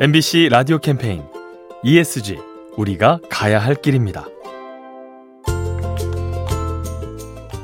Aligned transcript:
MBC 0.00 0.48
라디오 0.50 0.78
캠페인 0.78 1.24
ESG 1.82 2.38
우리가 2.76 3.18
가야 3.28 3.58
할 3.58 3.74
길입니다. 3.74 4.26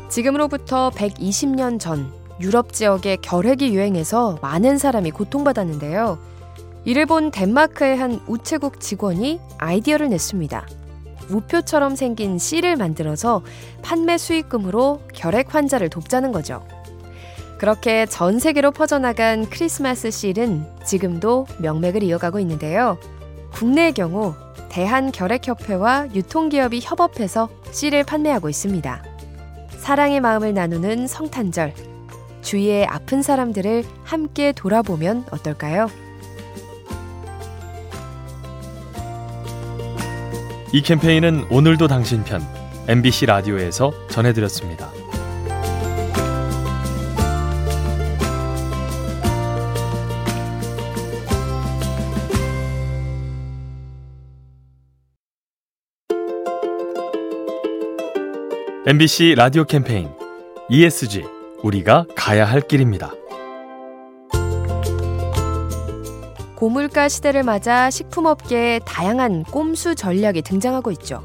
지금으로부터 0.09 0.91
120년 0.91 1.79
전 1.79 2.13
유럽 2.41 2.73
지역에 2.73 3.19
결핵이 3.23 3.73
유행해서 3.73 4.41
많은 4.43 4.79
사람이 4.79 5.13
고통받았는데요. 5.13 6.19
이를 6.85 7.07
본 7.07 7.31
덴마크의 7.31 7.97
한 7.97 8.21
우체국 8.27 8.81
직원이 8.81 9.39
아이디어를 9.59 10.09
냈습니다. 10.09 10.67
우표처럼 11.31 11.95
생긴 11.95 12.41
씨를 12.41 12.75
만들어서 12.75 13.45
판매 13.81 14.19
수익금으로 14.19 15.03
결핵 15.15 15.55
환자를 15.55 15.89
돕자는 15.89 16.33
거죠. 16.33 16.67
그렇게 17.65 18.05
전 18.05 18.41
세계로 18.41 18.73
퍼져나간 18.73 19.49
크리스마스 19.49 20.11
씨는 20.11 20.67
지금도 20.85 21.47
명맥을 21.61 22.03
이어가고 22.03 22.39
있는데요. 22.41 22.99
국내의 23.55 23.95
경우 23.95 24.35
대한결핵협회와 24.69 26.09
유통기업이 26.15 26.81
협업해서 26.83 27.49
씨를 27.73 28.05
판매하고 28.05 28.51
있습니다. 28.51 29.03
사랑의 29.79 30.21
마음을 30.21 30.53
나누는 30.53 31.07
성탄절. 31.07 31.73
주위의 32.43 32.85
아픈 32.85 33.23
사람들을 33.23 33.83
함께 34.03 34.53
돌아보면 34.53 35.25
어떨까요? 35.31 35.89
이 40.75 40.83
캠페인은 40.83 41.47
오늘도 41.51 41.89
당신 41.89 42.25
편 42.25 42.43
MBC 42.89 43.25
라디오에서 43.25 43.95
전해드렸습니다. 44.11 45.04
MBC 58.87 59.35
라디오 59.37 59.65
캠페인 59.65 60.11
ESG 60.69 61.25
우리가 61.63 62.05
가야 62.15 62.45
할 62.45 62.61
길입니다. 62.61 63.13
고물가 66.55 67.09
시대를 67.09 67.45
맞아 67.45 67.89
식품업계에 67.89 68.81
다양한 68.81 69.45
꼼수 69.45 69.95
전략이 69.95 70.43
등장하고 70.43 70.91
있죠. 70.91 71.25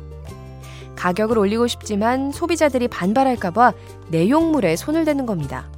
가격을 0.96 1.38
올리고 1.38 1.68
싶지만 1.68 2.32
소비자들이 2.32 2.88
반발할까봐 2.88 3.74
내용물에 4.08 4.78
손을 4.78 5.04
대는 5.04 5.26
겁니다. 5.26 5.70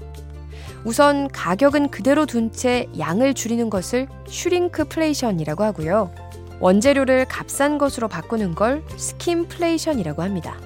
우선 0.84 1.30
가격은 1.30 1.90
그대로 1.90 2.28
둔 2.28 2.52
채 2.52 2.90
양을 3.00 3.34
줄이는 3.34 3.72
것을 3.72 4.08
슈링크플레이션이라고 4.28 5.64
하고요. 5.64 6.14
원재료를 6.60 7.26
값싼 7.26 7.80
것으로 7.80 8.08
바꾸는 8.08 8.54
걸 8.54 8.84
스킴플레이션이라고 8.98 10.22
합니다. 10.22 10.60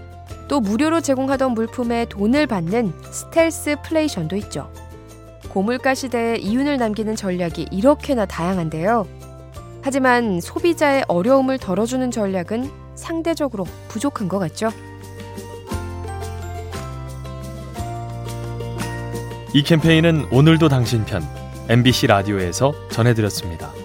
또 0.48 0.60
무료로 0.60 1.02
제공하던 1.02 1.54
물품에 1.54 2.06
돈을 2.06 2.48
받는 2.48 2.94
스텔스플레이션도 3.12 4.36
있죠. 4.38 4.72
고물가 5.50 5.96
시대에 5.96 6.36
이윤을 6.36 6.78
남기는 6.78 7.16
전략이 7.16 7.68
이렇게나 7.72 8.26
다양한데요. 8.26 9.08
하지만 9.82 10.42
소비자의 10.42 11.06
어려움을 11.08 11.58
덜어주는 11.58 12.12
전략은 12.12 12.70
상대적으로 12.96 13.66
부족한 13.88 14.28
것 14.28 14.40
같죠. 14.40 14.70
이 19.54 19.64
캠페인은 19.64 20.28
오늘도 20.32 20.68
당신 20.68 21.06
편 21.06 21.24
MBC 21.70 22.08
라디오에서 22.08 22.74
전해드렸습니다. 22.90 23.85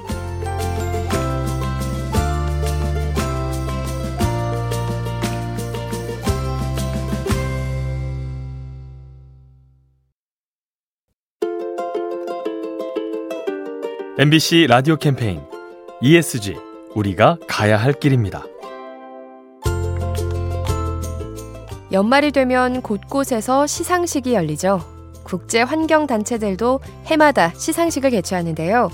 MBC 14.20 14.66
라디오 14.68 14.96
캠페인 14.96 15.40
ESG 16.02 16.54
우리가 16.94 17.38
가야 17.48 17.78
할 17.78 17.94
길입니다. 17.94 18.44
연말이 21.90 22.30
되면 22.30 22.82
곳곳에서 22.82 23.66
시상식이 23.66 24.34
열리죠. 24.34 24.82
국제 25.22 25.62
환경 25.62 26.06
단체들도 26.06 26.80
해마다 27.06 27.54
시상식을 27.54 28.10
개최하는데요. 28.10 28.90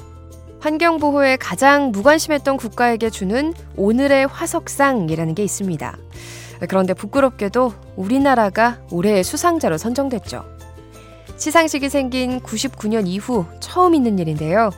환경 0.60 0.98
보호에 0.98 1.34
가장 1.34 1.90
무관심했던 1.90 2.56
국가에게 2.56 3.10
주는 3.10 3.52
오늘의 3.74 4.28
화석상이라는 4.28 5.34
게 5.34 5.42
있습니다. 5.42 5.98
그런데 6.68 6.94
부끄럽게도 6.94 7.72
우리나라가 7.96 8.78
올해의 8.92 9.24
수상자로 9.24 9.76
선정됐죠. 9.76 10.44
시상식이 11.36 11.88
생긴 11.88 12.38
99년 12.38 13.08
이후 13.08 13.44
처음 13.58 13.96
있는 13.96 14.20
일인데요. 14.20 14.70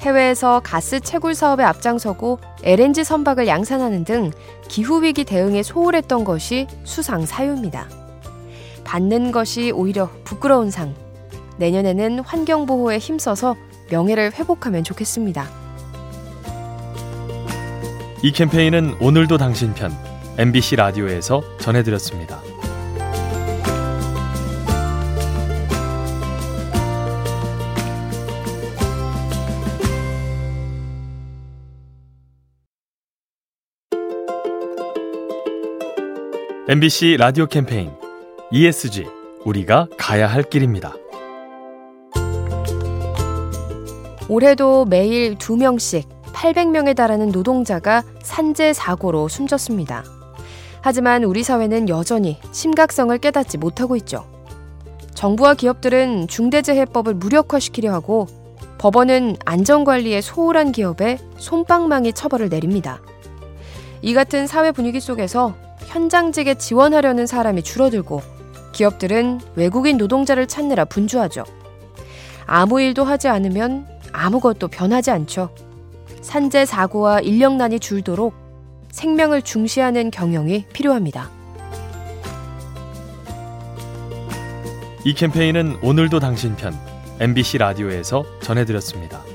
해외에서 0.00 0.60
가스 0.62 1.00
채굴 1.00 1.34
사업에 1.34 1.64
앞장서고 1.64 2.38
LNG 2.62 3.04
선박을 3.04 3.46
양산하는 3.46 4.04
등 4.04 4.30
기후위기 4.68 5.24
대응에 5.24 5.62
소홀했던 5.62 6.24
것이 6.24 6.66
수상 6.84 7.26
사유입니다. 7.26 7.88
받는 8.84 9.32
것이 9.32 9.70
오히려 9.70 10.08
부끄러운 10.24 10.70
상. 10.70 10.94
내년에는 11.58 12.20
환경보호에 12.20 12.98
힘써서 12.98 13.56
명예를 13.90 14.32
회복하면 14.34 14.84
좋겠습니다. 14.84 15.46
이 18.22 18.32
캠페인은 18.32 18.96
오늘도 19.00 19.38
당신 19.38 19.74
편 19.74 19.92
MBC 20.38 20.76
라디오에서 20.76 21.42
전해드렸습니다. 21.58 22.47
MBC 36.70 37.16
라디오 37.18 37.46
캠페인 37.46 37.90
ESG 38.50 39.06
우리가 39.46 39.88
가야 39.96 40.26
할 40.26 40.42
길입니다. 40.42 40.92
올해도 44.28 44.84
매일 44.84 45.36
2명씩 45.36 46.06
800명에 46.34 46.94
달하는 46.94 47.30
노동자가 47.30 48.02
산재 48.22 48.74
사고로 48.74 49.28
숨졌습니다. 49.28 50.04
하지만 50.82 51.24
우리 51.24 51.42
사회는 51.42 51.88
여전히 51.88 52.38
심각성을 52.52 53.16
깨닫지 53.16 53.56
못하고 53.56 53.96
있죠. 53.96 54.26
정부와 55.14 55.54
기업들은 55.54 56.28
중대재해법을 56.28 57.14
무력화시키려 57.14 57.90
하고 57.94 58.26
법원은 58.76 59.36
안전관리에 59.46 60.20
소홀한 60.20 60.72
기업에 60.72 61.16
솜방망이 61.38 62.12
처벌을 62.12 62.50
내립니다. 62.50 63.00
이 64.02 64.12
같은 64.12 64.46
사회 64.46 64.70
분위기 64.70 65.00
속에서 65.00 65.54
현장직에 65.88 66.54
지원하려는 66.54 67.26
사람이 67.26 67.62
줄어들고 67.62 68.20
기업들은 68.72 69.40
외국인 69.56 69.96
노동자를 69.96 70.46
찾느라 70.46 70.84
분주하죠. 70.84 71.44
아무 72.46 72.80
일도 72.80 73.04
하지 73.04 73.28
않으면 73.28 73.86
아무것도 74.12 74.68
변하지 74.68 75.10
않죠. 75.10 75.50
산재 76.20 76.66
사고와 76.66 77.20
인력난이 77.20 77.80
줄도록 77.80 78.34
생명을 78.90 79.42
중시하는 79.42 80.10
경영이 80.10 80.66
필요합니다. 80.72 81.30
이 85.04 85.14
캠페인은 85.14 85.78
오늘도 85.82 86.20
당신 86.20 86.54
편 86.56 86.74
MBC 87.20 87.58
라디오에서 87.58 88.24
전해드렸습니다. 88.42 89.27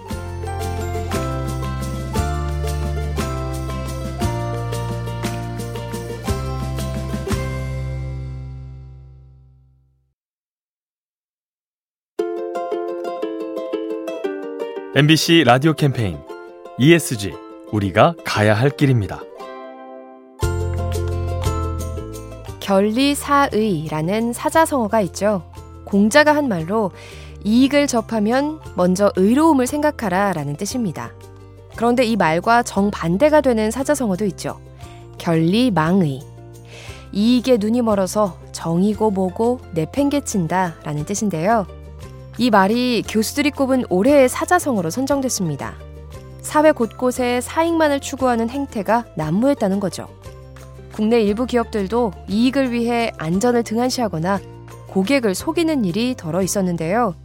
MBC 14.96 15.44
라디오 15.44 15.74
캠페인 15.74 16.20
ESG 16.78 17.34
우리가 17.72 18.14
가야 18.24 18.54
할 18.54 18.70
길입니다. 18.70 19.22
결리사의라는 22.60 24.34
사자성어가 24.34 25.02
있죠. 25.02 25.52
공자가 25.84 26.36
한 26.36 26.48
말로 26.48 26.92
이익을 27.44 27.88
접하면 27.88 28.60
먼저 28.76 29.12
의로움을 29.16 29.66
생각하라 29.66 30.32
라는 30.34 30.58
뜻입니다. 30.58 31.12
그런데 31.76 32.06
이 32.06 32.16
말과 32.16 32.62
정반대가 32.62 33.42
되는 33.42 33.72
사자성어도 33.72 34.26
있죠. 34.26 34.62
결리망의. 35.18 36.22
이익에 37.14 37.58
눈이 37.58 37.82
멀어서 37.82 38.38
정이고 38.52 39.10
뭐고 39.10 39.60
내팽개친다 39.74 40.76
라는 40.84 41.04
뜻인데요. 41.04 41.66
이 42.38 42.50
말이 42.50 43.04
교수들이 43.08 43.52
꼽은 43.52 43.86
올해의 43.90 44.28
사자성어로 44.28 44.90
선정됐습니다. 44.90 45.76
사회 46.42 46.72
곳곳에 46.72 47.42
사익만을 47.42 48.00
추구하는 48.00 48.50
행태가 48.50 49.06
난무했다는 49.16 49.80
거죠. 49.80 50.08
국내 50.94 51.22
일부 51.22 51.46
기업들도 51.46 52.12
이익을 52.28 52.72
위해 52.72 53.12
안전을 53.18 53.64
등한시하거나 53.64 54.40
고객을 54.88 55.36
속이는 55.36 55.86
일이 55.86 56.16
덜어 56.16 56.42
있었는데요. 56.42 57.16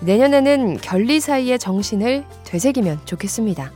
내년에는 0.00 0.78
결리 0.78 1.20
사이의 1.20 1.58
정신을 1.58 2.24
되새기면 2.44 3.00
좋겠습니다. 3.04 3.70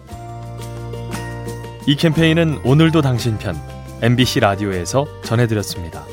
이 1.87 1.97
캠페인은 1.97 2.61
오늘도 2.65 3.01
당신 3.01 3.39
편 3.39 3.57
MBC 4.03 4.41
라디오에서 4.41 5.07
전해드렸습니다. 5.23 6.05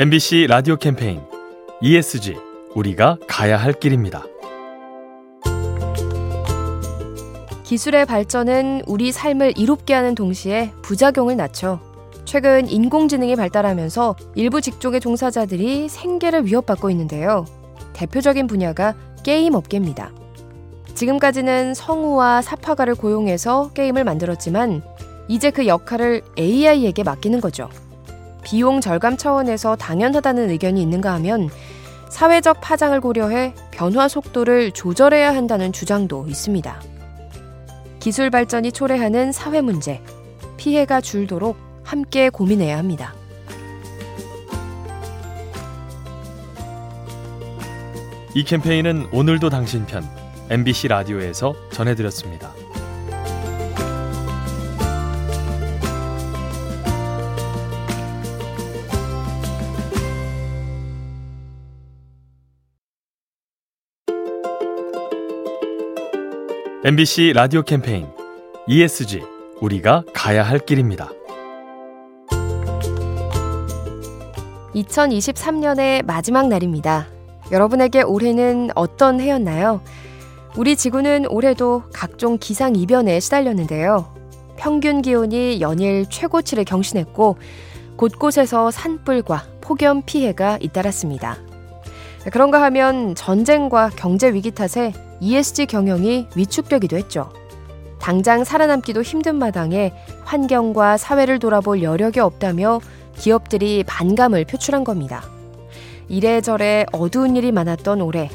MBC 0.00 0.46
라디오 0.48 0.76
캠페인 0.76 1.20
ESG 1.80 2.36
우리가 2.76 3.18
가야 3.26 3.56
할 3.56 3.72
길입니다. 3.72 4.22
기술의 7.64 8.06
발전은 8.06 8.82
우리 8.86 9.10
삶을 9.10 9.54
이롭게 9.58 9.94
하는 9.94 10.14
동시에 10.14 10.70
부작용을 10.82 11.36
낮춰 11.36 11.80
최근 12.24 12.68
인공지능이 12.68 13.34
발달하면서 13.34 14.14
일부 14.36 14.60
직종의 14.60 15.00
종사자들이 15.00 15.88
생계를 15.88 16.46
위협받고 16.46 16.90
있는데요. 16.90 17.44
대표적인 17.92 18.46
분야가 18.46 18.94
게임 19.24 19.54
업계입니다. 19.54 20.12
지금까지는 20.94 21.74
성우와 21.74 22.42
사파가를 22.42 22.94
고용해서 22.94 23.72
게임을 23.74 24.04
만들었지만 24.04 24.80
이제 25.26 25.50
그 25.50 25.66
역할을 25.66 26.22
AI에게 26.38 27.02
맡기는 27.02 27.40
거죠. 27.40 27.68
비용 28.42 28.80
절감 28.80 29.16
차원에서 29.16 29.76
당연하다는 29.76 30.50
의견이 30.50 30.80
있는가 30.82 31.12
하면 31.14 31.50
사회적 32.08 32.60
파장을 32.60 32.98
고려해 33.00 33.54
변화 33.70 34.08
속도를 34.08 34.72
조절해야 34.72 35.34
한다는 35.34 35.72
주장도 35.72 36.26
있습니다. 36.26 36.80
기술 38.00 38.30
발전이 38.30 38.72
초래하는 38.72 39.32
사회 39.32 39.60
문제, 39.60 40.00
피해가 40.56 41.00
줄도록 41.00 41.56
함께 41.84 42.30
고민해야 42.30 42.78
합니다. 42.78 43.14
이 48.34 48.44
캠페인은 48.44 49.08
오늘도 49.12 49.50
당신 49.50 49.84
편 49.86 50.04
MBC 50.50 50.88
라디오에서 50.88 51.54
전해드렸습니다. 51.72 52.57
MBC 66.84 67.32
라디오 67.34 67.62
캠페인 67.62 68.06
ESG 68.68 69.20
우리가 69.60 70.04
가야 70.14 70.44
할 70.44 70.60
길입니다. 70.60 71.10
2023년의 74.76 76.04
마지막 76.06 76.46
날입니다. 76.46 77.08
여러분에게 77.50 78.02
올해는 78.02 78.70
어떤 78.76 79.20
해였나요? 79.20 79.80
우리 80.56 80.76
지구는 80.76 81.26
올해도 81.28 81.82
각종 81.92 82.38
기상 82.38 82.76
이변에 82.76 83.18
시달렸는데요. 83.18 84.14
평균 84.56 85.02
기온이 85.02 85.60
연일 85.60 86.06
최고치를 86.08 86.62
경신했고 86.64 87.38
곳곳에서 87.96 88.70
산불과 88.70 89.46
폭염 89.62 90.02
피해가 90.02 90.58
잇따랐습니다. 90.60 91.47
그런가 92.30 92.62
하면 92.62 93.14
전쟁과 93.14 93.90
경제 93.96 94.32
위기 94.32 94.50
탓에 94.50 94.92
ESG 95.20 95.66
경영이 95.66 96.28
위축되기도 96.34 96.96
했죠. 96.96 97.32
당장 98.00 98.44
살아남기도 98.44 99.02
힘든 99.02 99.36
마당에 99.36 99.92
환경과 100.24 100.96
사회를 100.96 101.38
돌아볼 101.38 101.82
여력이 101.82 102.20
없다며 102.20 102.80
기업들이 103.16 103.84
반감을 103.86 104.44
표출한 104.44 104.84
겁니다. 104.84 105.22
이래저래 106.08 106.86
어두운 106.92 107.36
일이 107.36 107.52
많았던 107.52 108.00
올해, 108.00 108.30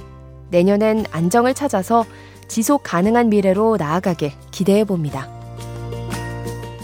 내년엔 0.49 1.05
안정을 1.11 1.53
찾아서 1.53 2.05
지속 2.47 2.83
가능한 2.83 3.29
미래로 3.29 3.77
나아가길 3.77 4.31
기대해 4.51 4.83
봅니다. 4.83 5.27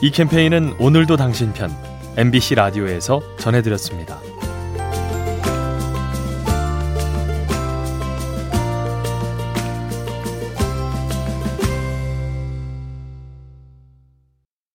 이 0.02 0.12
캠페인은 0.12 0.76
오늘도 0.80 1.18
당신 1.18 1.54
편 1.54 1.70
MBC 2.18 2.56
라디오에서 2.56 3.22
전해드렸습니다. 3.38 4.18